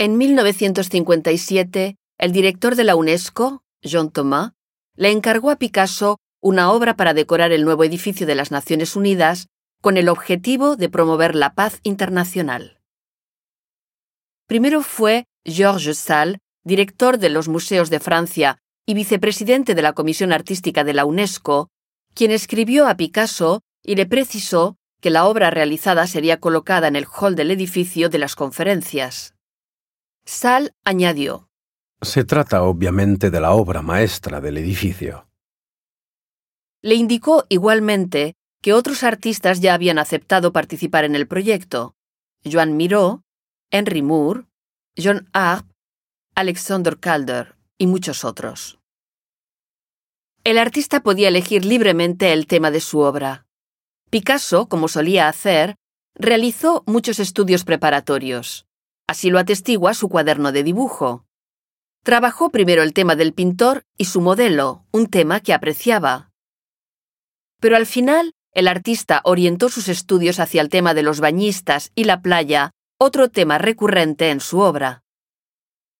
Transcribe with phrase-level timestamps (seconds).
[0.00, 4.52] En 1957, el director de la UNESCO, Jean Thomas,
[4.94, 9.48] le encargó a Picasso una obra para decorar el nuevo edificio de las Naciones Unidas
[9.82, 12.78] con el objetivo de promover la paz internacional.
[14.46, 20.32] Primero fue Georges Salle, director de los Museos de Francia y vicepresidente de la Comisión
[20.32, 21.70] Artística de la UNESCO,
[22.14, 27.06] quien escribió a Picasso y le precisó que la obra realizada sería colocada en el
[27.06, 29.34] hall del edificio de las conferencias.
[30.30, 31.48] Sal añadió.
[32.02, 35.26] Se trata obviamente de la obra maestra del edificio.
[36.82, 41.96] Le indicó igualmente que otros artistas ya habían aceptado participar en el proyecto.
[42.44, 43.24] Joan Miró,
[43.70, 44.44] Henry Moore,
[45.02, 45.66] John Arp,
[46.34, 48.78] Alexander Calder y muchos otros.
[50.44, 53.46] El artista podía elegir libremente el tema de su obra.
[54.10, 55.76] Picasso, como solía hacer,
[56.14, 58.67] realizó muchos estudios preparatorios.
[59.08, 61.24] Así lo atestigua su cuaderno de dibujo.
[62.04, 66.30] Trabajó primero el tema del pintor y su modelo, un tema que apreciaba.
[67.58, 72.04] Pero al final, el artista orientó sus estudios hacia el tema de los bañistas y
[72.04, 75.02] la playa, otro tema recurrente en su obra.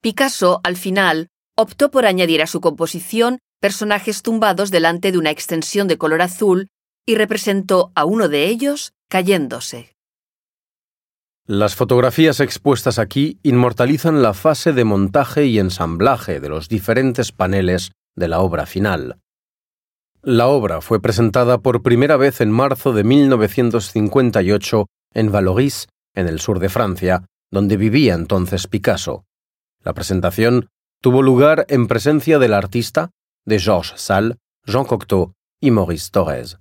[0.00, 5.88] Picasso, al final, optó por añadir a su composición personajes tumbados delante de una extensión
[5.88, 6.68] de color azul
[7.06, 9.95] y representó a uno de ellos cayéndose.
[11.48, 17.92] Las fotografías expuestas aquí inmortalizan la fase de montaje y ensamblaje de los diferentes paneles
[18.16, 19.20] de la obra final.
[20.22, 25.86] La obra fue presentada por primera vez en marzo de 1958 en Valoris,
[26.16, 29.24] en el sur de Francia, donde vivía entonces Picasso.
[29.84, 30.66] La presentación
[31.00, 33.10] tuvo lugar en presencia del artista,
[33.44, 36.58] de Georges Salle, Jean Cocteau y Maurice Torres.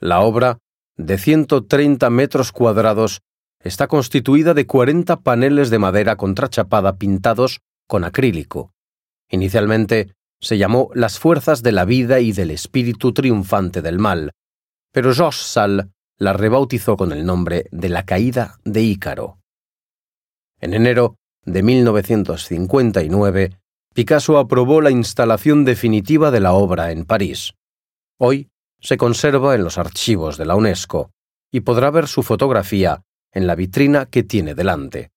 [0.00, 0.58] La obra,
[0.96, 3.20] de 130 metros cuadrados,
[3.62, 8.72] está constituida de 40 paneles de madera contrachapada pintados con acrílico.
[9.30, 14.32] Inicialmente se llamó Las fuerzas de la vida y del espíritu triunfante del mal,
[14.92, 19.38] pero Georges Salle la rebautizó con el nombre de La caída de Ícaro.
[20.60, 23.58] En enero de 1959,
[23.94, 27.54] Picasso aprobó la instalación definitiva de la obra en París.
[28.18, 28.48] Hoy
[28.80, 31.10] se conserva en los archivos de la UNESCO
[31.50, 33.02] y podrá ver su fotografía
[33.32, 35.10] en la vitrina que tiene delante.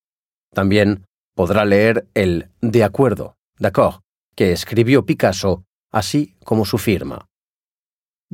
[0.52, 4.00] También podrá leer el De acuerdo, d'accord,
[4.34, 7.28] que escribió Picasso, así como su firma.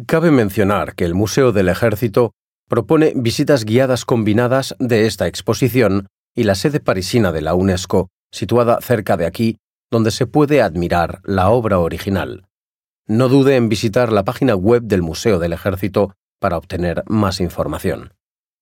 [0.06, 2.32] Cabe mencionar que el Museo del Ejército
[2.68, 8.80] propone visitas guiadas combinadas de esta exposición y la sede parisina de la UNESCO, situada
[8.80, 9.56] cerca de aquí,
[9.90, 12.46] donde se puede admirar la obra original.
[13.06, 18.12] No dude en visitar la página web del Museo del Ejército para obtener más información.